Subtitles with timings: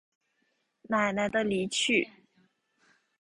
[0.89, 2.09] 奶奶的离去